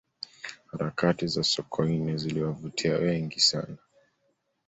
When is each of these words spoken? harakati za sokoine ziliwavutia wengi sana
harakati 0.65 1.27
za 1.27 1.43
sokoine 1.43 2.17
ziliwavutia 2.17 2.97
wengi 2.97 3.39
sana 3.39 3.77